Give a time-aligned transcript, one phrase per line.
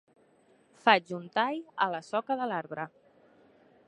[0.85, 2.87] Faig un tall a la soca de l'arbre.